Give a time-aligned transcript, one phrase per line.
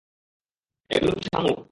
[0.91, 1.61] এগুলো কি শামুক?